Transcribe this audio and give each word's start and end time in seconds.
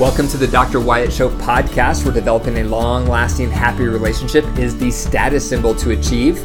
Welcome 0.00 0.28
to 0.28 0.38
the 0.38 0.46
Dr. 0.46 0.80
Wyatt 0.80 1.12
Show 1.12 1.28
podcast, 1.28 2.06
where 2.06 2.14
developing 2.14 2.56
a 2.56 2.64
long 2.64 3.04
lasting, 3.04 3.50
happy 3.50 3.82
relationship 3.82 4.46
is 4.56 4.74
the 4.78 4.90
status 4.90 5.46
symbol 5.46 5.74
to 5.74 5.90
achieve. 5.90 6.42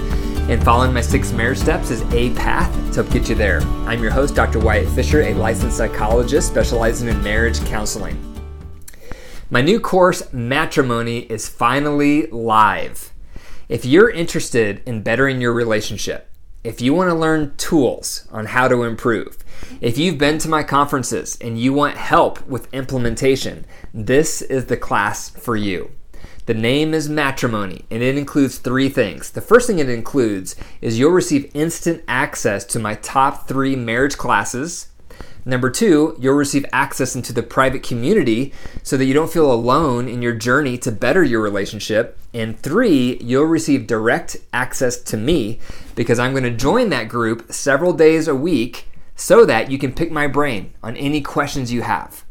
And 0.50 0.62
following 0.62 0.94
my 0.94 1.00
six 1.00 1.32
marriage 1.32 1.60
steps 1.60 1.90
is 1.90 2.02
a 2.14 2.34
path 2.34 2.70
to 2.92 3.02
help 3.02 3.14
get 3.14 3.30
you 3.30 3.36
there. 3.36 3.62
I'm 3.86 4.02
your 4.02 4.12
host, 4.12 4.36
Dr. 4.36 4.60
Wyatt 4.60 4.90
Fisher, 4.90 5.22
a 5.22 5.34
licensed 5.36 5.78
psychologist 5.78 6.50
specializing 6.50 7.08
in 7.08 7.24
marriage 7.24 7.64
counseling. 7.64 8.22
My 9.50 9.62
new 9.62 9.80
course, 9.80 10.34
Matrimony, 10.34 11.20
is 11.20 11.48
finally 11.48 12.28
live. 12.28 13.14
If 13.70 13.86
you're 13.86 14.10
interested 14.10 14.84
in 14.86 15.02
bettering 15.02 15.40
your 15.40 15.54
relationship, 15.54 16.30
if 16.66 16.82
you 16.82 16.96
want 16.96 17.12
to 17.12 17.14
learn 17.14 17.56
tools 17.58 18.28
on 18.32 18.48
how 18.48 18.68
to 18.68 18.82
improve, 18.82 19.38
if 19.82 20.00
you've 20.00 20.18
been 20.18 20.40
to 20.40 20.50
my 20.50 20.64
conferences 20.64 21.38
and 21.40 21.60
you 21.60 21.72
want 21.72 21.96
help 21.96 22.46
with 22.48 22.74
implementation, 22.74 23.68
this 23.94 24.42
is 24.42 24.66
the 24.66 24.76
class 24.76 25.30
for 25.30 25.56
you. 25.56 25.92
The 26.48 26.56
name 26.56 26.96
is 26.96 27.08
Matrimony, 27.08 27.86
and 27.92 28.02
it 28.02 28.18
includes 28.18 28.58
three 28.58 28.90
things. 28.90 29.30
The 29.30 29.42
first 29.42 29.68
thing 29.68 29.78
it 29.78 29.90
includes 29.90 30.56
is 30.82 30.98
you'll 30.98 31.12
receive 31.12 31.52
instant 31.54 32.04
access 32.08 32.66
to 32.66 32.80
my 32.80 32.96
top 32.96 33.48
three 33.48 33.76
marriage 33.76 34.18
classes. 34.18 34.88
Number 35.48 35.70
two, 35.70 36.18
you'll 36.20 36.34
receive 36.34 36.66
access 36.74 37.16
into 37.16 37.32
the 37.32 37.44
private 37.44 37.84
community 37.84 38.52
so 38.82 38.98
that 38.98 39.06
you 39.06 39.14
don't 39.14 39.32
feel 39.32 39.52
alone 39.52 40.10
in 40.10 40.24
your 40.24 40.34
journey 40.34 40.76
to 40.80 40.92
better 40.92 41.24
your 41.24 41.40
relationship. 41.40 42.18
And 42.34 42.60
three, 42.60 43.18
you'll 43.22 43.44
receive 43.44 43.86
direct 43.86 44.38
access 44.52 44.98
to 45.04 45.18
me 45.18 45.60
because 45.94 46.18
I'm 46.18 46.32
going 46.32 46.44
to 46.44 46.52
join 46.52 46.90
that 46.90 47.10
group 47.10 47.54
several 47.54 47.94
days 47.94 48.28
a 48.28 48.36
week 48.36 48.88
so 49.16 49.46
that 49.46 49.70
you 49.70 49.78
can 49.78 49.94
pick 49.94 50.12
my 50.12 50.26
brain 50.28 50.74
on 50.82 50.98
any 50.98 51.22
questions 51.22 51.72
you 51.72 51.84
have. 51.84 52.26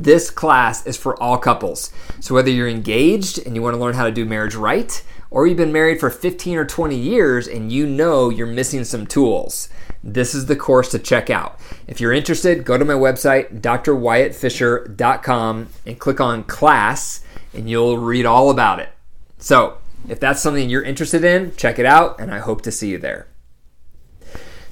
This 0.00 0.30
class 0.30 0.86
is 0.86 0.96
for 0.96 1.20
all 1.20 1.38
couples. 1.38 1.92
So, 2.20 2.32
whether 2.32 2.50
you're 2.50 2.68
engaged 2.68 3.44
and 3.44 3.56
you 3.56 3.62
want 3.62 3.74
to 3.74 3.80
learn 3.80 3.94
how 3.94 4.04
to 4.04 4.12
do 4.12 4.24
marriage 4.24 4.54
right, 4.54 5.02
or 5.28 5.44
you've 5.44 5.56
been 5.56 5.72
married 5.72 5.98
for 5.98 6.08
15 6.08 6.56
or 6.56 6.64
20 6.64 6.94
years 6.94 7.48
and 7.48 7.72
you 7.72 7.84
know 7.84 8.30
you're 8.30 8.46
missing 8.46 8.84
some 8.84 9.08
tools, 9.08 9.68
this 10.04 10.36
is 10.36 10.46
the 10.46 10.54
course 10.54 10.92
to 10.92 11.00
check 11.00 11.30
out. 11.30 11.58
If 11.88 12.00
you're 12.00 12.12
interested, 12.12 12.64
go 12.64 12.78
to 12.78 12.84
my 12.84 12.94
website, 12.94 13.60
drwyattfisher.com, 13.60 15.68
and 15.84 15.98
click 15.98 16.20
on 16.20 16.44
class, 16.44 17.24
and 17.52 17.68
you'll 17.68 17.98
read 17.98 18.24
all 18.24 18.50
about 18.50 18.78
it. 18.78 18.90
So, 19.38 19.78
if 20.08 20.20
that's 20.20 20.40
something 20.40 20.70
you're 20.70 20.84
interested 20.84 21.24
in, 21.24 21.56
check 21.56 21.80
it 21.80 21.86
out, 21.86 22.20
and 22.20 22.32
I 22.32 22.38
hope 22.38 22.62
to 22.62 22.70
see 22.70 22.90
you 22.90 22.98
there. 22.98 23.26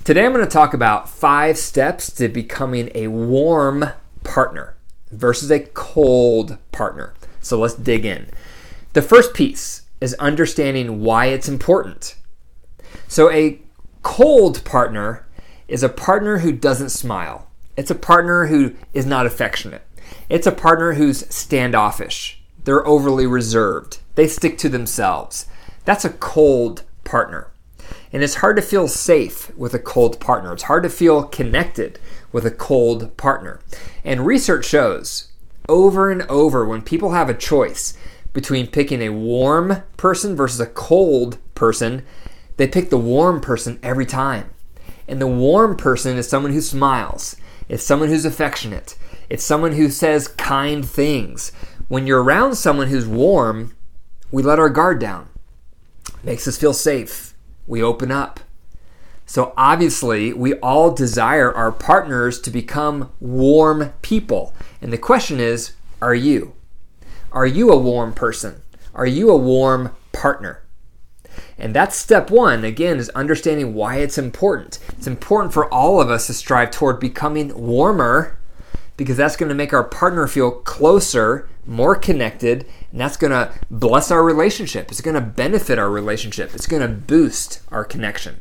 Today 0.05 0.25
I'm 0.25 0.33
going 0.33 0.45
to 0.45 0.51
talk 0.51 0.73
about 0.73 1.09
five 1.09 1.59
steps 1.59 2.13
to 2.13 2.29
becoming 2.29 2.93
a 2.95 3.09
warm 3.09 3.87
partner 4.23 4.76
versus 5.11 5.51
a 5.51 5.61
cold 5.61 6.59
partner. 6.73 7.15
So 7.41 7.59
let's 7.59 7.75
dig 7.75 8.05
in. 8.05 8.29
The 8.93 9.03
first 9.03 9.35
piece 9.35 9.83
is 10.01 10.15
understanding 10.15 11.03
why 11.03 11.27
it's 11.27 11.49
important. 11.49 12.17
So, 13.09 13.31
a 13.31 13.61
cold 14.03 14.65
partner 14.65 15.27
is 15.69 15.83
a 15.83 15.89
partner 15.89 16.39
who 16.39 16.53
doesn't 16.53 16.91
smile, 16.91 17.49
it's 17.77 17.91
a 17.91 17.95
partner 17.95 18.47
who 18.47 18.75
is 18.93 19.07
not 19.07 19.27
affectionate, 19.27 19.83
it's 20.29 20.47
a 20.47 20.53
partner 20.53 20.95
who's 20.95 21.27
standoffish, 21.35 22.43
they're 22.65 22.87
overly 22.87 23.27
reserved, 23.27 23.99
they 24.15 24.29
stick 24.29 24.59
to 24.59 24.69
themselves. 24.69 25.47
That's 25.85 26.05
a 26.05 26.11
cold 26.11 26.83
partner. 27.05 27.49
And 28.17 28.25
it's 28.25 28.37
hard 28.37 28.57
to 28.57 28.63
feel 28.63 28.89
safe 28.89 29.55
with 29.59 29.75
a 29.75 29.79
cold 29.79 30.21
partner. 30.21 30.55
It's 30.55 30.63
hard 30.63 30.85
to 30.85 30.89
feel 30.89 31.25
connected 31.25 31.99
with 32.33 32.47
a 32.47 32.51
cold 32.51 33.15
partner. 33.19 33.61
And 34.05 34.25
research 34.25 34.65
shows 34.65 35.29
over 35.69 36.11
and 36.11 36.23
over 36.23 36.65
when 36.65 36.81
people 36.81 37.13
have 37.13 37.29
a 37.29 37.35
choice 37.35 37.93
between 38.33 38.69
picking 38.69 39.03
a 39.03 39.11
warm 39.11 39.83
person 39.99 40.35
versus 40.35 40.61
a 40.61 40.67
cold 40.67 41.37
person, 41.55 42.07
they 42.57 42.67
pick 42.67 42.89
the 42.89 42.97
warm 42.97 43.39
person 43.39 43.79
every 43.83 44.07
time. 44.07 44.49
And 45.07 45.21
the 45.21 45.27
warm 45.27 45.77
person 45.77 46.17
is 46.17 46.27
someone 46.27 46.55
who 46.55 46.63
smiles, 46.63 47.37
it's 47.69 47.85
someone 47.85 48.09
who's 48.09 48.25
affectionate, 48.25 48.97
it's 49.29 49.45
someone 49.45 49.73
who 49.73 49.91
says 49.91 50.27
kind 50.27 50.89
things. 50.89 51.53
When 51.89 52.07
you're 52.07 52.23
around 52.23 52.55
someone 52.55 52.87
who's 52.87 53.07
warm, 53.07 53.77
we 54.31 54.43
let 54.43 54.59
our 54.59 54.71
guard 54.71 55.01
down. 55.01 55.29
Makes 56.25 56.49
us 56.49 56.57
feel 56.57 56.73
safe 56.73 57.35
we 57.67 57.83
open 57.83 58.11
up. 58.11 58.41
So 59.27 59.53
obviously, 59.57 60.33
we 60.33 60.55
all 60.55 60.93
desire 60.93 61.53
our 61.53 61.73
partners 61.73 62.41
to 62.43 62.51
become 62.51 63.11
warm 63.21 63.93
people. 64.03 64.55
And 64.81 64.93
the 64.93 64.99
question 64.99 65.41
is 65.41 65.73
are 66.01 66.15
you? 66.15 66.55
Are 67.33 67.47
you 67.47 67.71
a 67.71 67.79
warm 67.79 68.13
person? 68.13 68.63
Are 68.95 69.07
you 69.07 69.31
a 69.31 69.37
warm 69.37 69.95
partner? 70.13 70.63
And 71.59 71.75
that's 71.75 71.97
step 71.97 72.31
one, 72.31 72.65
again, 72.65 72.99
is 72.99 73.09
understanding 73.11 73.75
why 73.75 73.97
it's 73.97 74.19
important. 74.19 74.79
It's 74.91 75.07
important 75.07 75.53
for 75.53 75.73
all 75.73 76.01
of 76.01 76.11
us 76.11 76.27
to 76.27 76.35
strive 76.35 76.71
toward 76.71 77.01
becoming 77.01 77.55
warmer 77.55 78.39
because 78.97 79.17
that's 79.17 79.37
going 79.37 79.49
to 79.49 79.55
make 79.55 79.73
our 79.73 79.85
partner 79.85 80.27
feel 80.27 80.51
closer, 80.51 81.49
more 81.67 81.95
connected, 81.95 82.67
and 82.97 83.03
that's 83.03 83.19
going 83.19 83.31
to 83.31 83.53
bless 83.71 84.11
our 84.11 84.23
relationship. 84.23 84.91
It's 84.91 85.03
going 85.03 85.17
to 85.17 85.21
benefit 85.21 85.79
our 85.79 85.91
relationship. 85.91 86.55
It's 86.55 86.67
going 86.67 86.81
to 86.81 86.89
boost 86.89 87.61
our 87.71 87.85
connection. 87.85 88.41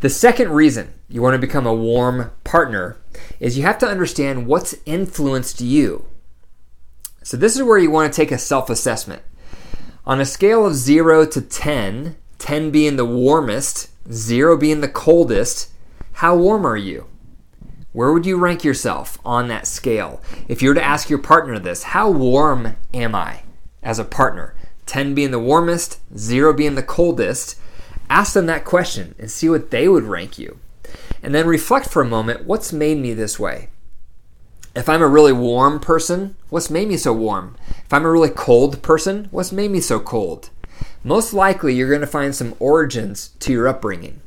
The 0.00 0.08
second 0.08 0.52
reason 0.52 0.94
you 1.06 1.20
want 1.20 1.34
to 1.34 1.46
become 1.46 1.66
a 1.66 1.74
warm 1.74 2.30
partner 2.44 2.96
is 3.40 3.58
you 3.58 3.64
have 3.64 3.76
to 3.80 3.86
understand 3.86 4.46
what's 4.46 4.74
influenced 4.86 5.60
you. 5.60 6.06
So, 7.22 7.36
this 7.36 7.54
is 7.54 7.62
where 7.62 7.76
you 7.76 7.90
want 7.90 8.10
to 8.10 8.16
take 8.16 8.32
a 8.32 8.38
self 8.38 8.70
assessment. 8.70 9.20
On 10.06 10.18
a 10.18 10.24
scale 10.24 10.64
of 10.64 10.74
0 10.74 11.26
to 11.26 11.42
10, 11.42 12.16
10 12.38 12.70
being 12.70 12.96
the 12.96 13.04
warmest, 13.04 13.90
0 14.10 14.56
being 14.56 14.80
the 14.80 14.88
coldest, 14.88 15.70
how 16.12 16.34
warm 16.34 16.64
are 16.64 16.78
you? 16.78 17.06
Where 17.92 18.14
would 18.14 18.24
you 18.24 18.38
rank 18.38 18.64
yourself 18.64 19.18
on 19.26 19.48
that 19.48 19.66
scale? 19.66 20.22
If 20.48 20.62
you 20.62 20.70
were 20.70 20.74
to 20.74 20.82
ask 20.82 21.10
your 21.10 21.18
partner 21.18 21.58
this, 21.58 21.82
how 21.82 22.10
warm 22.10 22.76
am 22.94 23.14
I 23.14 23.41
as 23.82 23.98
a 23.98 24.04
partner? 24.04 24.54
10 24.86 25.14
being 25.14 25.30
the 25.30 25.38
warmest, 25.38 26.00
0 26.16 26.52
being 26.52 26.74
the 26.74 26.82
coldest. 26.82 27.58
Ask 28.10 28.34
them 28.34 28.46
that 28.46 28.64
question 28.64 29.14
and 29.18 29.30
see 29.30 29.48
what 29.48 29.70
they 29.70 29.88
would 29.88 30.04
rank 30.04 30.38
you. 30.38 30.58
And 31.22 31.34
then 31.34 31.46
reflect 31.46 31.88
for 31.88 32.02
a 32.02 32.08
moment 32.08 32.44
what's 32.44 32.72
made 32.72 32.98
me 32.98 33.14
this 33.14 33.38
way? 33.38 33.68
If 34.74 34.88
I'm 34.88 35.02
a 35.02 35.08
really 35.08 35.32
warm 35.32 35.80
person, 35.80 36.34
what's 36.48 36.70
made 36.70 36.88
me 36.88 36.96
so 36.96 37.12
warm? 37.12 37.56
If 37.84 37.92
I'm 37.92 38.04
a 38.04 38.10
really 38.10 38.30
cold 38.30 38.82
person, 38.82 39.28
what's 39.30 39.52
made 39.52 39.70
me 39.70 39.80
so 39.80 40.00
cold? 40.00 40.50
Most 41.04 41.34
likely, 41.34 41.74
you're 41.74 41.88
going 41.88 42.00
to 42.00 42.06
find 42.06 42.34
some 42.34 42.54
origins 42.58 43.30
to 43.40 43.52
your 43.52 43.68
upbringing. 43.68 44.22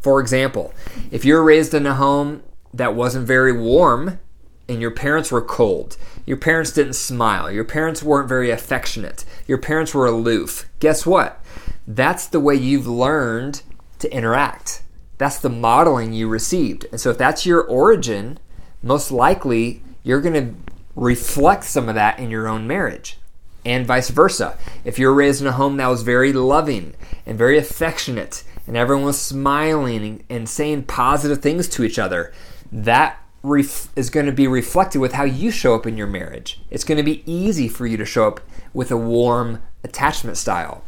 For 0.00 0.20
example, 0.20 0.72
if 1.10 1.24
you're 1.24 1.42
raised 1.42 1.74
in 1.74 1.86
a 1.86 1.94
home 1.94 2.42
that 2.72 2.94
wasn't 2.94 3.26
very 3.26 3.52
warm 3.52 4.20
and 4.68 4.80
your 4.80 4.90
parents 4.90 5.32
were 5.32 5.42
cold. 5.42 5.96
Your 6.26 6.36
parents 6.36 6.72
didn't 6.72 6.94
smile. 6.94 7.50
Your 7.50 7.64
parents 7.64 8.02
weren't 8.02 8.28
very 8.28 8.50
affectionate. 8.50 9.24
Your 9.46 9.58
parents 9.58 9.94
were 9.94 10.06
aloof. 10.06 10.68
Guess 10.78 11.06
what? 11.06 11.42
That's 11.86 12.26
the 12.26 12.40
way 12.40 12.54
you've 12.54 12.86
learned 12.86 13.62
to 14.00 14.12
interact. 14.12 14.82
That's 15.16 15.38
the 15.38 15.48
modeling 15.48 16.12
you 16.12 16.28
received. 16.28 16.86
And 16.92 17.00
so 17.00 17.10
if 17.10 17.18
that's 17.18 17.46
your 17.46 17.62
origin, 17.62 18.38
most 18.82 19.10
likely 19.10 19.82
you're 20.02 20.20
going 20.20 20.34
to 20.34 20.54
reflect 20.94 21.64
some 21.64 21.88
of 21.88 21.94
that 21.94 22.18
in 22.18 22.30
your 22.30 22.46
own 22.46 22.66
marriage. 22.66 23.18
And 23.64 23.86
vice 23.86 24.10
versa. 24.10 24.56
If 24.84 24.98
you're 24.98 25.12
raised 25.12 25.40
in 25.40 25.46
a 25.46 25.52
home 25.52 25.76
that 25.78 25.88
was 25.88 26.02
very 26.02 26.32
loving 26.32 26.94
and 27.26 27.36
very 27.36 27.58
affectionate 27.58 28.44
and 28.66 28.76
everyone 28.76 29.06
was 29.06 29.20
smiling 29.20 30.24
and 30.28 30.48
saying 30.48 30.84
positive 30.84 31.40
things 31.40 31.68
to 31.68 31.84
each 31.84 31.98
other, 31.98 32.32
that 32.70 33.20
ref- 33.42 33.88
is 33.96 34.10
going 34.10 34.26
to 34.26 34.32
be 34.32 34.46
reflected 34.46 34.98
with 34.98 35.12
how 35.12 35.24
you 35.24 35.50
show 35.50 35.74
up 35.74 35.86
in 35.86 35.96
your 35.96 36.06
marriage. 36.06 36.60
It's 36.70 36.84
going 36.84 36.98
to 36.98 37.04
be 37.04 37.22
easy 37.30 37.68
for 37.68 37.86
you 37.86 37.96
to 37.96 38.04
show 38.04 38.28
up 38.28 38.40
with 38.72 38.90
a 38.90 38.96
warm 38.96 39.62
attachment 39.84 40.36
style. 40.36 40.84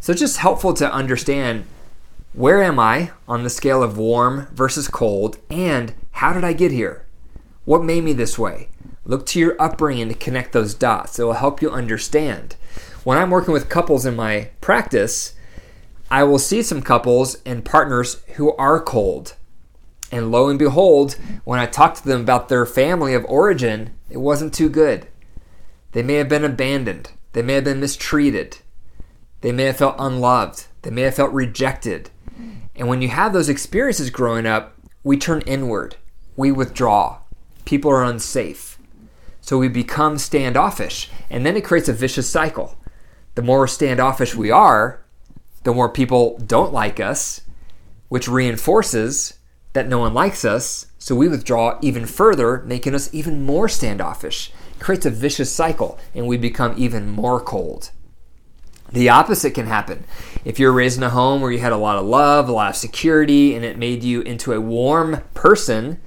So 0.00 0.12
it's 0.12 0.20
just 0.20 0.38
helpful 0.38 0.74
to 0.74 0.92
understand 0.92 1.64
where 2.32 2.62
am 2.62 2.78
I 2.78 3.10
on 3.26 3.42
the 3.42 3.50
scale 3.50 3.82
of 3.82 3.98
warm 3.98 4.46
versus 4.52 4.86
cold, 4.88 5.38
and 5.50 5.92
how 6.12 6.32
did 6.32 6.44
I 6.44 6.52
get 6.52 6.70
here? 6.70 7.04
What 7.64 7.82
made 7.82 8.04
me 8.04 8.12
this 8.12 8.38
way? 8.38 8.68
Look 9.04 9.26
to 9.26 9.40
your 9.40 9.60
upbringing 9.60 10.08
to 10.08 10.14
connect 10.14 10.52
those 10.52 10.74
dots. 10.74 11.18
It 11.18 11.24
will 11.24 11.32
help 11.32 11.60
you 11.60 11.70
understand. 11.70 12.54
When 13.02 13.18
I'm 13.18 13.30
working 13.30 13.52
with 13.52 13.68
couples 13.68 14.06
in 14.06 14.14
my 14.14 14.50
practice, 14.60 15.34
I 16.10 16.22
will 16.22 16.38
see 16.38 16.62
some 16.62 16.82
couples 16.82 17.38
and 17.44 17.64
partners 17.64 18.22
who 18.36 18.54
are 18.56 18.80
cold 18.80 19.34
and 20.10 20.30
lo 20.30 20.48
and 20.48 20.58
behold, 20.58 21.16
when 21.44 21.60
I 21.60 21.66
talked 21.66 21.98
to 21.98 22.08
them 22.08 22.20
about 22.20 22.48
their 22.48 22.66
family 22.66 23.14
of 23.14 23.24
origin, 23.26 23.94
it 24.08 24.18
wasn't 24.18 24.52
too 24.52 24.68
good. 24.68 25.06
They 25.92 26.02
may 26.02 26.14
have 26.14 26.28
been 26.28 26.44
abandoned. 26.44 27.12
They 27.32 27.42
may 27.42 27.54
have 27.54 27.64
been 27.64 27.80
mistreated. 27.80 28.58
They 29.40 29.52
may 29.52 29.64
have 29.64 29.76
felt 29.76 29.96
unloved. 29.98 30.66
They 30.82 30.90
may 30.90 31.02
have 31.02 31.14
felt 31.14 31.32
rejected. 31.32 32.10
And 32.74 32.88
when 32.88 33.02
you 33.02 33.08
have 33.08 33.32
those 33.32 33.48
experiences 33.48 34.10
growing 34.10 34.46
up, 34.46 34.76
we 35.02 35.16
turn 35.16 35.42
inward. 35.42 35.96
We 36.36 36.52
withdraw. 36.52 37.18
People 37.64 37.90
are 37.90 38.04
unsafe. 38.04 38.78
So 39.40 39.58
we 39.58 39.68
become 39.68 40.18
standoffish, 40.18 41.10
and 41.28 41.44
then 41.44 41.56
it 41.56 41.64
creates 41.64 41.88
a 41.88 41.92
vicious 41.92 42.28
cycle. 42.28 42.76
The 43.34 43.42
more 43.42 43.66
standoffish 43.66 44.34
we 44.34 44.50
are, 44.50 45.02
the 45.62 45.74
more 45.74 45.88
people 45.88 46.38
don't 46.38 46.72
like 46.72 47.00
us, 47.00 47.42
which 48.08 48.28
reinforces 48.28 49.34
that 49.72 49.88
no 49.88 49.98
one 49.98 50.14
likes 50.14 50.44
us, 50.44 50.86
so 50.98 51.14
we 51.14 51.28
withdraw 51.28 51.78
even 51.80 52.06
further, 52.06 52.62
making 52.66 52.94
us 52.94 53.12
even 53.12 53.44
more 53.44 53.68
standoffish. 53.68 54.52
It 54.72 54.80
creates 54.80 55.06
a 55.06 55.10
vicious 55.10 55.52
cycle, 55.52 55.98
and 56.14 56.26
we 56.26 56.36
become 56.36 56.74
even 56.76 57.08
more 57.08 57.40
cold. 57.40 57.90
The 58.92 59.08
opposite 59.08 59.54
can 59.54 59.66
happen. 59.66 60.04
If 60.44 60.58
you're 60.58 60.72
raised 60.72 60.98
in 60.98 61.04
a 61.04 61.10
home 61.10 61.40
where 61.40 61.52
you 61.52 61.60
had 61.60 61.72
a 61.72 61.76
lot 61.76 61.98
of 61.98 62.06
love, 62.06 62.48
a 62.48 62.52
lot 62.52 62.70
of 62.70 62.76
security, 62.76 63.54
and 63.54 63.64
it 63.64 63.78
made 63.78 64.02
you 64.02 64.20
into 64.22 64.52
a 64.52 64.60
warm 64.60 65.22
person, 65.32 66.00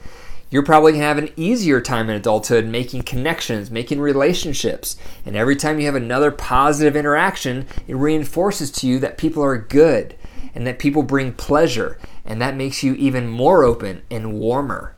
you're 0.49 0.63
probably 0.63 0.91
going 0.91 1.01
to 1.01 1.07
have 1.07 1.17
an 1.17 1.31
easier 1.37 1.79
time 1.79 2.09
in 2.09 2.15
adulthood 2.15 2.65
making 2.65 3.03
connections, 3.03 3.71
making 3.71 4.01
relationships. 4.01 4.97
And 5.25 5.35
every 5.35 5.55
time 5.55 5.79
you 5.79 5.85
have 5.85 5.95
another 5.95 6.29
positive 6.29 6.95
interaction, 6.95 7.65
it 7.87 7.95
reinforces 7.95 8.69
to 8.71 8.87
you 8.87 8.99
that 8.99 9.17
people 9.17 9.43
are 9.43 9.57
good 9.57 10.15
and 10.55 10.65
that 10.67 10.79
people 10.79 11.03
bring 11.03 11.33
pleasure. 11.33 11.97
And 12.25 12.41
that 12.41 12.55
makes 12.55 12.83
you 12.83 12.93
even 12.95 13.27
more 13.27 13.63
open 13.63 14.03
and 14.09 14.39
warmer. 14.39 14.95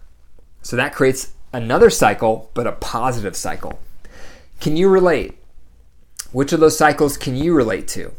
So 0.62 0.76
that 0.76 0.94
creates 0.94 1.34
another 1.54 1.90
cycle, 1.90 2.50
but 2.54 2.68
a 2.68 2.74
positive 2.74 3.36
cycle. 3.36 3.80
Can 4.60 4.76
you 4.78 4.90
relate? 4.90 5.38
Which 6.32 6.52
of 6.54 6.60
those 6.60 6.78
cycles 6.78 7.18
can 7.18 7.36
you 7.36 7.54
relate 7.54 7.88
to? 7.90 8.14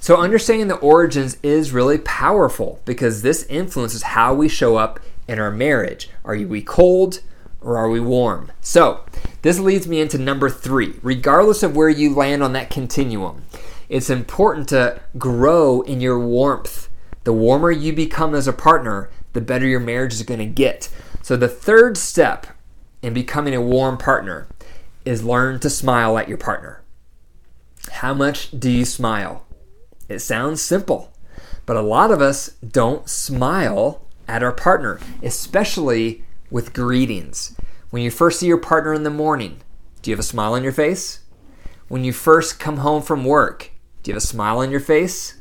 So, 0.00 0.16
understanding 0.16 0.68
the 0.68 0.76
origins 0.76 1.38
is 1.42 1.72
really 1.72 1.98
powerful 1.98 2.80
because 2.84 3.22
this 3.22 3.44
influences 3.44 4.02
how 4.02 4.34
we 4.34 4.48
show 4.48 4.76
up 4.76 5.00
in 5.26 5.38
our 5.38 5.50
marriage. 5.50 6.10
Are 6.24 6.36
we 6.36 6.62
cold 6.62 7.20
or 7.60 7.76
are 7.76 7.88
we 7.88 8.00
warm? 8.00 8.52
So, 8.60 9.04
this 9.42 9.58
leads 9.58 9.88
me 9.88 10.00
into 10.00 10.18
number 10.18 10.50
three. 10.50 10.94
Regardless 11.02 11.62
of 11.62 11.76
where 11.76 11.88
you 11.88 12.14
land 12.14 12.42
on 12.42 12.52
that 12.52 12.70
continuum, 12.70 13.44
it's 13.88 14.10
important 14.10 14.68
to 14.70 15.00
grow 15.16 15.82
in 15.82 16.00
your 16.00 16.18
warmth. 16.18 16.88
The 17.24 17.32
warmer 17.32 17.70
you 17.70 17.92
become 17.92 18.34
as 18.34 18.46
a 18.46 18.52
partner, 18.52 19.10
the 19.32 19.40
better 19.40 19.66
your 19.66 19.80
marriage 19.80 20.14
is 20.14 20.22
going 20.22 20.40
to 20.40 20.46
get. 20.46 20.88
So, 21.22 21.36
the 21.36 21.48
third 21.48 21.96
step 21.96 22.46
in 23.02 23.14
becoming 23.14 23.54
a 23.54 23.60
warm 23.60 23.98
partner 23.98 24.48
is 25.04 25.24
learn 25.24 25.60
to 25.60 25.70
smile 25.70 26.18
at 26.18 26.28
your 26.28 26.38
partner. 26.38 26.82
How 27.90 28.14
much 28.14 28.50
do 28.58 28.70
you 28.70 28.84
smile? 28.84 29.46
It 30.08 30.20
sounds 30.20 30.62
simple, 30.62 31.12
but 31.64 31.76
a 31.76 31.82
lot 31.82 32.10
of 32.10 32.20
us 32.20 32.50
don't 32.66 33.08
smile 33.08 34.02
at 34.28 34.42
our 34.42 34.52
partner, 34.52 35.00
especially 35.22 36.24
with 36.50 36.72
greetings. 36.72 37.56
When 37.90 38.02
you 38.02 38.10
first 38.10 38.40
see 38.40 38.46
your 38.46 38.58
partner 38.58 38.94
in 38.94 39.04
the 39.04 39.10
morning, 39.10 39.60
do 40.02 40.10
you 40.10 40.14
have 40.14 40.20
a 40.20 40.24
smile 40.24 40.54
on 40.54 40.62
your 40.62 40.72
face? 40.72 41.20
When 41.88 42.04
you 42.04 42.12
first 42.12 42.58
come 42.58 42.78
home 42.78 43.02
from 43.02 43.24
work, 43.24 43.70
do 44.06 44.10
you 44.10 44.14
have 44.14 44.22
a 44.22 44.26
smile 44.26 44.58
on 44.58 44.70
your 44.70 44.78
face? 44.78 45.34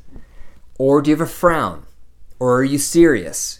Or 0.80 1.00
do 1.00 1.12
you 1.12 1.16
have 1.16 1.22
a 1.22 1.32
frown? 1.32 1.86
Or 2.40 2.56
are 2.58 2.64
you 2.64 2.80
serious? 2.80 3.60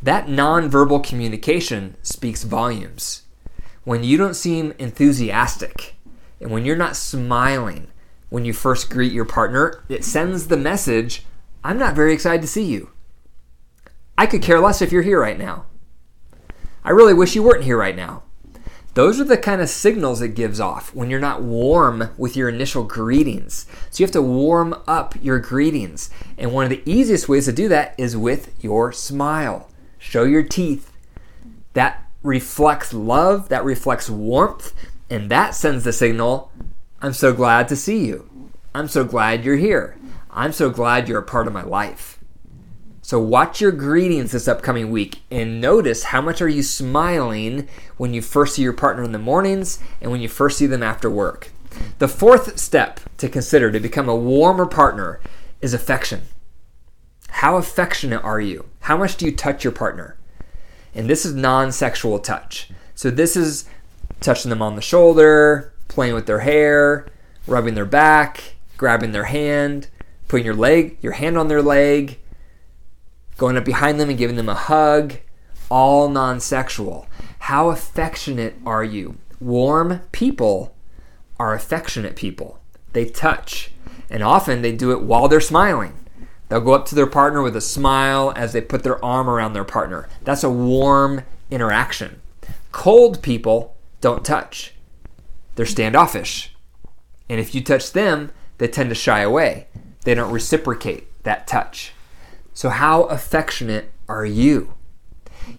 That 0.00 0.28
nonverbal 0.28 1.02
communication 1.02 1.96
speaks 2.02 2.44
volumes. 2.44 3.22
When 3.82 4.04
you 4.04 4.16
don't 4.16 4.34
seem 4.34 4.72
enthusiastic 4.78 5.96
and 6.40 6.52
when 6.52 6.64
you're 6.64 6.76
not 6.76 6.94
smiling 6.94 7.88
when 8.28 8.44
you 8.44 8.52
first 8.52 8.88
greet 8.88 9.10
your 9.10 9.24
partner, 9.24 9.82
it 9.88 10.04
sends 10.04 10.46
the 10.46 10.56
message 10.56 11.24
I'm 11.64 11.76
not 11.76 11.96
very 11.96 12.12
excited 12.14 12.42
to 12.42 12.46
see 12.46 12.66
you. 12.66 12.90
I 14.16 14.26
could 14.26 14.42
care 14.42 14.60
less 14.60 14.80
if 14.80 14.92
you're 14.92 15.02
here 15.02 15.20
right 15.20 15.40
now. 15.40 15.66
I 16.84 16.90
really 16.90 17.14
wish 17.14 17.34
you 17.34 17.42
weren't 17.42 17.64
here 17.64 17.76
right 17.76 17.96
now. 17.96 18.22
Those 18.94 19.20
are 19.20 19.24
the 19.24 19.36
kind 19.38 19.60
of 19.60 19.68
signals 19.68 20.20
it 20.20 20.34
gives 20.34 20.58
off 20.58 20.94
when 20.94 21.10
you're 21.10 21.20
not 21.20 21.42
warm 21.42 22.10
with 22.18 22.36
your 22.36 22.48
initial 22.48 22.82
greetings. 22.82 23.66
So 23.90 24.00
you 24.00 24.06
have 24.06 24.12
to 24.12 24.22
warm 24.22 24.74
up 24.86 25.14
your 25.22 25.38
greetings. 25.38 26.10
And 26.36 26.52
one 26.52 26.64
of 26.64 26.70
the 26.70 26.82
easiest 26.84 27.28
ways 27.28 27.44
to 27.46 27.52
do 27.52 27.68
that 27.68 27.94
is 27.96 28.16
with 28.16 28.52
your 28.60 28.92
smile. 28.92 29.70
Show 29.98 30.24
your 30.24 30.42
teeth. 30.42 30.92
That 31.74 32.04
reflects 32.22 32.92
love, 32.92 33.48
that 33.48 33.64
reflects 33.64 34.10
warmth, 34.10 34.74
and 35.08 35.30
that 35.30 35.54
sends 35.54 35.84
the 35.84 35.92
signal 35.92 36.50
I'm 37.02 37.14
so 37.14 37.32
glad 37.32 37.66
to 37.68 37.76
see 37.76 38.04
you. 38.04 38.28
I'm 38.74 38.86
so 38.86 39.04
glad 39.04 39.42
you're 39.42 39.56
here. 39.56 39.96
I'm 40.30 40.52
so 40.52 40.68
glad 40.68 41.08
you're 41.08 41.20
a 41.20 41.22
part 41.22 41.46
of 41.46 41.52
my 41.54 41.62
life. 41.62 42.19
So 43.10 43.18
watch 43.18 43.60
your 43.60 43.72
greetings 43.72 44.30
this 44.30 44.46
upcoming 44.46 44.92
week 44.92 45.22
and 45.32 45.60
notice 45.60 46.04
how 46.04 46.20
much 46.20 46.40
are 46.40 46.48
you 46.48 46.62
smiling 46.62 47.66
when 47.96 48.14
you 48.14 48.22
first 48.22 48.54
see 48.54 48.62
your 48.62 48.72
partner 48.72 49.02
in 49.02 49.10
the 49.10 49.18
mornings 49.18 49.80
and 50.00 50.12
when 50.12 50.20
you 50.20 50.28
first 50.28 50.56
see 50.56 50.66
them 50.66 50.84
after 50.84 51.10
work. 51.10 51.50
The 51.98 52.06
fourth 52.06 52.60
step 52.60 53.00
to 53.16 53.28
consider 53.28 53.72
to 53.72 53.80
become 53.80 54.08
a 54.08 54.14
warmer 54.14 54.64
partner 54.64 55.18
is 55.60 55.74
affection. 55.74 56.20
How 57.30 57.56
affectionate 57.56 58.22
are 58.22 58.40
you? 58.40 58.66
How 58.82 58.96
much 58.96 59.16
do 59.16 59.26
you 59.26 59.34
touch 59.34 59.64
your 59.64 59.72
partner? 59.72 60.16
And 60.94 61.10
this 61.10 61.26
is 61.26 61.34
non 61.34 61.72
sexual 61.72 62.20
touch. 62.20 62.70
So 62.94 63.10
this 63.10 63.36
is 63.36 63.68
touching 64.20 64.50
them 64.50 64.62
on 64.62 64.76
the 64.76 64.82
shoulder, 64.82 65.72
playing 65.88 66.14
with 66.14 66.26
their 66.26 66.38
hair, 66.38 67.08
rubbing 67.48 67.74
their 67.74 67.84
back, 67.84 68.54
grabbing 68.76 69.10
their 69.10 69.24
hand, 69.24 69.88
putting 70.28 70.46
your 70.46 70.54
leg, 70.54 70.96
your 71.02 71.14
hand 71.14 71.36
on 71.36 71.48
their 71.48 71.60
leg, 71.60 72.16
going 73.40 73.56
up 73.56 73.64
behind 73.64 73.98
them 73.98 74.10
and 74.10 74.18
giving 74.18 74.36
them 74.36 74.50
a 74.50 74.54
hug, 74.54 75.14
all 75.70 76.10
non 76.10 76.38
sexual. 76.38 77.06
How 77.38 77.70
affectionate 77.70 78.54
are 78.66 78.84
you? 78.84 79.16
Warm 79.40 80.02
people 80.12 80.76
are 81.38 81.54
affectionate 81.54 82.16
people. 82.16 82.60
They 82.92 83.06
touch, 83.06 83.72
and 84.10 84.22
often 84.22 84.60
they 84.60 84.72
do 84.72 84.92
it 84.92 85.00
while 85.00 85.26
they're 85.26 85.40
smiling. 85.40 85.94
They'll 86.50 86.60
go 86.60 86.74
up 86.74 86.84
to 86.86 86.94
their 86.94 87.06
partner 87.06 87.40
with 87.40 87.56
a 87.56 87.62
smile 87.62 88.34
as 88.36 88.52
they 88.52 88.60
put 88.60 88.82
their 88.82 89.02
arm 89.02 89.30
around 89.30 89.54
their 89.54 89.64
partner. 89.64 90.06
That's 90.22 90.44
a 90.44 90.50
warm 90.50 91.22
interaction. 91.50 92.20
Cold 92.72 93.22
people 93.22 93.74
don't 94.02 94.22
touch, 94.22 94.74
they're 95.54 95.64
standoffish. 95.64 96.54
And 97.30 97.40
if 97.40 97.54
you 97.54 97.64
touch 97.64 97.92
them, 97.92 98.32
they 98.58 98.68
tend 98.68 98.90
to 98.90 98.94
shy 98.94 99.20
away. 99.20 99.68
They 100.04 100.14
don't 100.14 100.30
reciprocate 100.30 101.22
that 101.22 101.46
touch. 101.46 101.94
So, 102.52 102.68
how 102.68 103.04
affectionate 103.04 103.92
are 104.08 104.24
you? 104.24 104.74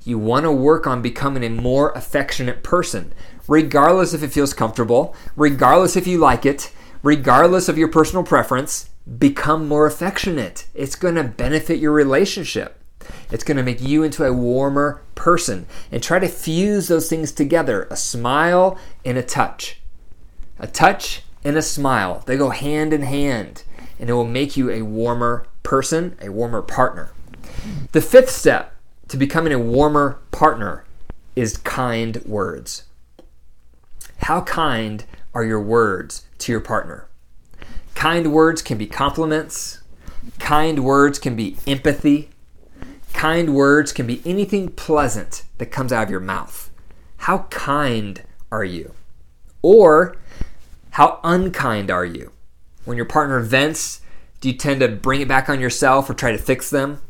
You 0.03 0.17
want 0.17 0.45
to 0.45 0.51
work 0.51 0.85
on 0.87 1.01
becoming 1.01 1.43
a 1.43 1.49
more 1.49 1.91
affectionate 1.91 2.63
person, 2.63 3.13
regardless 3.47 4.13
if 4.13 4.23
it 4.23 4.33
feels 4.33 4.53
comfortable, 4.53 5.15
regardless 5.35 5.95
if 5.95 6.07
you 6.07 6.17
like 6.17 6.45
it, 6.45 6.71
regardless 7.03 7.69
of 7.69 7.77
your 7.77 7.87
personal 7.87 8.23
preference. 8.23 8.89
Become 9.17 9.67
more 9.67 9.87
affectionate. 9.87 10.67
It's 10.75 10.95
going 10.95 11.15
to 11.15 11.23
benefit 11.23 11.79
your 11.79 11.91
relationship. 11.91 12.77
It's 13.31 13.43
going 13.43 13.57
to 13.57 13.63
make 13.63 13.81
you 13.81 14.03
into 14.03 14.23
a 14.23 14.33
warmer 14.33 15.01
person. 15.15 15.65
And 15.91 16.03
try 16.03 16.19
to 16.19 16.27
fuse 16.27 16.87
those 16.87 17.09
things 17.09 17.31
together 17.31 17.87
a 17.89 17.97
smile 17.97 18.77
and 19.03 19.17
a 19.17 19.23
touch. 19.23 19.81
A 20.59 20.67
touch 20.67 21.23
and 21.43 21.57
a 21.57 21.61
smile. 21.61 22.23
They 22.27 22.37
go 22.37 22.49
hand 22.49 22.93
in 22.93 23.01
hand, 23.01 23.63
and 23.99 24.09
it 24.09 24.13
will 24.13 24.25
make 24.25 24.55
you 24.55 24.69
a 24.69 24.83
warmer 24.83 25.47
person, 25.63 26.17
a 26.21 26.29
warmer 26.29 26.61
partner. 26.61 27.11
The 27.91 28.01
fifth 28.01 28.29
step 28.29 28.75
to 29.07 29.17
becoming 29.17 29.53
a 29.53 29.59
warmer 29.59 30.19
partner 30.31 30.85
is 31.35 31.57
kind 31.57 32.17
words. 32.25 32.83
How 34.19 34.41
kind 34.41 35.05
are 35.33 35.43
your 35.43 35.61
words 35.61 36.25
to 36.39 36.51
your 36.51 36.61
partner? 36.61 37.07
Kind 37.95 38.31
words 38.31 38.61
can 38.61 38.77
be 38.77 38.87
compliments, 38.87 39.81
kind 40.39 40.83
words 40.83 41.19
can 41.19 41.35
be 41.35 41.57
empathy, 41.67 42.29
kind 43.13 43.53
words 43.53 43.91
can 43.91 44.07
be 44.07 44.21
anything 44.25 44.69
pleasant 44.69 45.43
that 45.57 45.67
comes 45.67 45.91
out 45.93 46.03
of 46.03 46.09
your 46.09 46.19
mouth. 46.19 46.71
How 47.17 47.39
kind 47.49 48.23
are 48.51 48.63
you? 48.63 48.93
Or 49.61 50.17
how 50.91 51.19
unkind 51.23 51.91
are 51.91 52.05
you? 52.05 52.31
When 52.85 52.97
your 52.97 53.05
partner 53.05 53.39
vents 53.39 54.01
do 54.41 54.49
you 54.49 54.55
tend 54.55 54.81
to 54.81 54.87
bring 54.87 55.21
it 55.21 55.27
back 55.27 55.47
on 55.49 55.61
yourself 55.61 56.09
or 56.09 56.15
try 56.15 56.31
to 56.31 56.37
fix 56.37 56.69
them? 56.69 57.01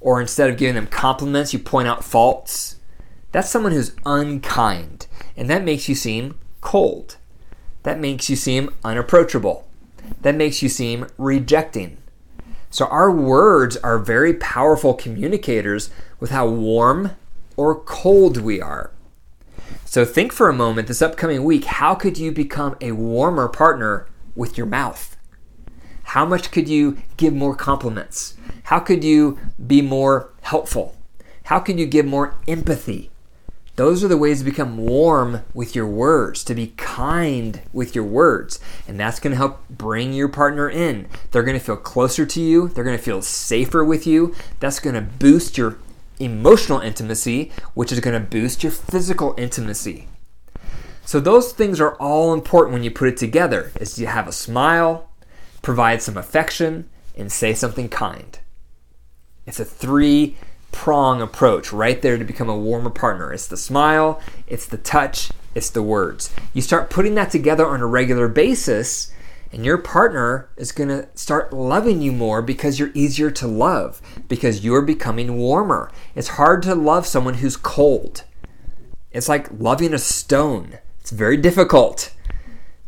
Or 0.00 0.20
instead 0.20 0.50
of 0.50 0.58
giving 0.58 0.74
them 0.74 0.86
compliments, 0.86 1.52
you 1.54 1.58
point 1.58 1.88
out 1.88 2.04
faults? 2.04 2.76
That's 3.32 3.50
someone 3.50 3.72
who's 3.72 3.96
unkind, 4.06 5.06
and 5.36 5.50
that 5.50 5.64
makes 5.64 5.88
you 5.88 5.94
seem 5.94 6.38
cold. 6.60 7.16
That 7.82 7.98
makes 7.98 8.30
you 8.30 8.36
seem 8.36 8.72
unapproachable. 8.84 9.66
That 10.20 10.36
makes 10.36 10.62
you 10.62 10.68
seem 10.68 11.06
rejecting. 11.16 11.96
So, 12.70 12.86
our 12.86 13.10
words 13.10 13.76
are 13.78 13.98
very 13.98 14.34
powerful 14.34 14.94
communicators 14.94 15.90
with 16.20 16.30
how 16.30 16.48
warm 16.48 17.12
or 17.56 17.80
cold 17.80 18.36
we 18.36 18.60
are. 18.60 18.90
So, 19.84 20.04
think 20.04 20.32
for 20.32 20.48
a 20.48 20.54
moment 20.54 20.88
this 20.88 21.02
upcoming 21.02 21.44
week 21.44 21.64
how 21.64 21.94
could 21.94 22.18
you 22.18 22.30
become 22.30 22.76
a 22.80 22.92
warmer 22.92 23.48
partner 23.48 24.06
with 24.36 24.58
your 24.58 24.66
mouth? 24.66 25.13
How 26.14 26.24
much 26.24 26.52
could 26.52 26.68
you 26.68 26.98
give 27.16 27.34
more 27.34 27.56
compliments? 27.56 28.36
How 28.62 28.78
could 28.78 29.02
you 29.02 29.36
be 29.66 29.82
more 29.82 30.30
helpful? 30.42 30.94
How 31.46 31.58
could 31.58 31.80
you 31.80 31.86
give 31.86 32.06
more 32.06 32.36
empathy 32.46 33.10
Those 33.74 34.04
are 34.04 34.08
the 34.08 34.16
ways 34.16 34.38
to 34.38 34.44
become 34.44 34.76
warm 34.76 35.42
with 35.54 35.74
your 35.74 35.88
words, 35.88 36.44
to 36.44 36.54
be 36.54 36.68
kind 36.76 37.60
with 37.72 37.96
your 37.96 38.04
words. 38.04 38.60
And 38.86 39.00
that's 39.00 39.18
going 39.18 39.32
to 39.32 39.36
help 39.36 39.68
bring 39.68 40.12
your 40.12 40.28
partner 40.28 40.70
in. 40.70 41.08
They're 41.32 41.42
going 41.42 41.58
to 41.58 41.64
feel 41.64 41.76
closer 41.76 42.24
to 42.24 42.40
you, 42.40 42.68
they're 42.68 42.84
going 42.84 42.96
to 42.96 43.02
feel 43.02 43.20
safer 43.20 43.84
with 43.84 44.06
you. 44.06 44.36
That's 44.60 44.78
going 44.78 44.94
to 44.94 45.00
boost 45.00 45.58
your 45.58 45.78
emotional 46.20 46.78
intimacy, 46.78 47.50
which 47.74 47.90
is 47.90 47.98
going 47.98 48.14
to 48.14 48.24
boost 48.24 48.62
your 48.62 48.70
physical 48.70 49.34
intimacy. 49.36 50.06
So 51.04 51.18
those 51.18 51.52
things 51.52 51.80
are 51.80 51.96
all 51.96 52.32
important 52.32 52.72
when 52.72 52.84
you 52.84 52.92
put 52.92 53.08
it 53.08 53.16
together. 53.16 53.72
Is 53.80 53.98
you 53.98 54.06
have 54.06 54.28
a 54.28 54.32
smile, 54.32 55.10
provide 55.64 56.02
some 56.02 56.16
affection, 56.16 56.88
and 57.16 57.32
say 57.32 57.54
something 57.54 57.88
kind. 57.88 58.38
It's 59.46 59.60
a 59.60 59.64
three 59.64 60.36
prong 60.72 61.22
approach 61.22 61.72
right 61.72 62.02
there 62.02 62.18
to 62.18 62.24
become 62.24 62.48
a 62.48 62.58
warmer 62.58 62.90
partner. 62.90 63.32
It's 63.32 63.46
the 63.46 63.56
smile, 63.56 64.20
it's 64.46 64.66
the 64.66 64.78
touch, 64.78 65.30
it's 65.54 65.70
the 65.70 65.82
words. 65.82 66.34
You 66.52 66.62
start 66.62 66.90
putting 66.90 67.14
that 67.14 67.30
together 67.30 67.66
on 67.66 67.80
a 67.80 67.86
regular 67.86 68.28
basis, 68.28 69.12
and 69.52 69.64
your 69.64 69.78
partner 69.78 70.50
is 70.56 70.72
going 70.72 70.88
to 70.88 71.08
start 71.14 71.52
loving 71.52 72.02
you 72.02 72.10
more 72.10 72.42
because 72.42 72.78
you're 72.78 72.90
easier 72.92 73.30
to 73.30 73.46
love, 73.46 74.02
because 74.26 74.64
you're 74.64 74.82
becoming 74.82 75.36
warmer. 75.36 75.92
It's 76.16 76.28
hard 76.28 76.62
to 76.64 76.74
love 76.74 77.06
someone 77.06 77.34
who's 77.34 77.56
cold. 77.56 78.24
It's 79.12 79.28
like 79.28 79.46
loving 79.56 79.94
a 79.94 79.98
stone. 79.98 80.78
It's 81.00 81.12
very 81.12 81.36
difficult. 81.36 82.12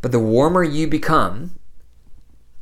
But 0.01 0.11
the 0.11 0.19
warmer 0.19 0.63
you 0.63 0.87
become, 0.87 1.57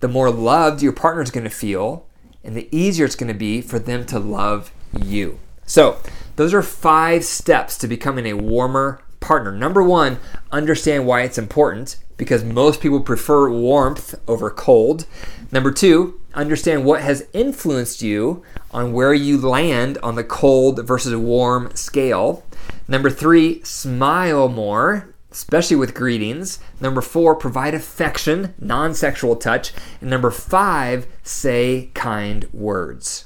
the 0.05 0.11
more 0.11 0.29
loved 0.29 0.83
your 0.83 0.93
partner 0.93 1.23
is 1.23 1.31
going 1.31 1.45
to 1.45 1.49
feel, 1.49 2.05
and 2.43 2.55
the 2.55 2.69
easier 2.71 3.05
it's 3.05 3.15
going 3.15 3.27
to 3.27 3.33
be 3.33 3.59
for 3.59 3.79
them 3.79 4.05
to 4.05 4.19
love 4.19 4.71
you. 4.93 5.39
So, 5.65 5.99
those 6.35 6.53
are 6.53 6.61
five 6.61 7.23
steps 7.23 7.75
to 7.79 7.87
becoming 7.87 8.27
a 8.27 8.37
warmer 8.37 9.01
partner. 9.19 9.51
Number 9.51 9.81
one, 9.81 10.19
understand 10.51 11.07
why 11.07 11.23
it's 11.23 11.39
important 11.39 11.97
because 12.17 12.43
most 12.43 12.81
people 12.81 12.99
prefer 12.99 13.49
warmth 13.49 14.13
over 14.27 14.51
cold. 14.51 15.07
Number 15.51 15.71
two, 15.71 16.21
understand 16.35 16.85
what 16.85 17.01
has 17.01 17.27
influenced 17.33 18.03
you 18.03 18.43
on 18.69 18.93
where 18.93 19.11
you 19.11 19.39
land 19.39 19.97
on 20.03 20.13
the 20.13 20.23
cold 20.23 20.85
versus 20.85 21.15
warm 21.15 21.75
scale. 21.75 22.45
Number 22.87 23.09
three, 23.09 23.63
smile 23.63 24.49
more, 24.49 25.14
especially 25.35 25.75
with 25.75 25.93
greetings. 25.93 26.59
Number 26.79 27.01
four, 27.01 27.35
provide 27.35 27.73
affection, 27.73 28.53
non 28.57 28.93
sexual 28.95 29.35
touch. 29.35 29.73
And 29.99 30.09
number 30.09 30.31
five, 30.31 31.07
say 31.23 31.91
kind 31.93 32.47
words. 32.53 33.25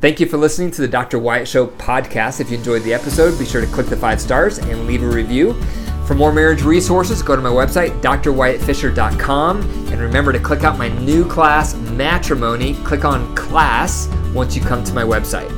Thank 0.00 0.18
you 0.18 0.26
for 0.26 0.38
listening 0.38 0.70
to 0.72 0.80
the 0.80 0.88
Dr. 0.88 1.18
Wyatt 1.18 1.46
Show 1.46 1.66
podcast. 1.66 2.40
If 2.40 2.50
you 2.50 2.56
enjoyed 2.56 2.82
the 2.82 2.94
episode, 2.94 3.38
be 3.38 3.44
sure 3.44 3.60
to 3.60 3.66
click 3.66 3.88
the 3.88 3.96
five 3.96 4.20
stars 4.20 4.58
and 4.58 4.86
leave 4.86 5.02
a 5.02 5.06
review. 5.06 5.52
For 6.06 6.14
more 6.14 6.32
marriage 6.32 6.62
resources, 6.62 7.22
go 7.22 7.36
to 7.36 7.42
my 7.42 7.50
website, 7.50 8.00
drwyattfisher.com, 8.00 9.60
and 9.60 10.00
remember 10.00 10.32
to 10.32 10.38
click 10.38 10.64
out 10.64 10.78
my 10.78 10.88
new 11.00 11.28
class, 11.28 11.74
Matrimony. 11.74 12.74
Click 12.84 13.04
on 13.04 13.34
class 13.36 14.08
once 14.32 14.56
you 14.56 14.62
come 14.62 14.82
to 14.84 14.94
my 14.94 15.02
website. 15.02 15.50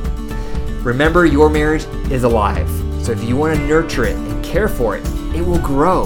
Remember, 0.83 1.25
your 1.25 1.49
marriage 1.49 1.85
is 2.11 2.23
alive. 2.23 2.69
So 3.03 3.11
if 3.13 3.23
you 3.23 3.37
want 3.37 3.55
to 3.55 3.67
nurture 3.67 4.05
it 4.05 4.28
care 4.49 4.67
for 4.67 4.97
it, 4.97 5.05
it 5.35 5.41
will 5.41 5.59
grow. 5.59 6.05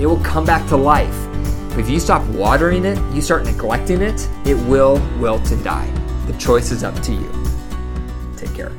It 0.00 0.06
will 0.06 0.20
come 0.20 0.44
back 0.44 0.66
to 0.68 0.76
life. 0.76 1.14
But 1.70 1.80
if 1.80 1.90
you 1.90 2.00
stop 2.00 2.24
watering 2.28 2.84
it, 2.84 2.98
you 3.12 3.20
start 3.20 3.44
neglecting 3.44 4.00
it, 4.00 4.28
it 4.46 4.54
will 4.68 5.02
wilt 5.18 5.50
and 5.50 5.62
die. 5.62 5.90
The 6.26 6.32
choice 6.38 6.70
is 6.70 6.84
up 6.84 6.94
to 7.02 7.12
you. 7.12 7.30
Take 8.36 8.54
care. 8.54 8.72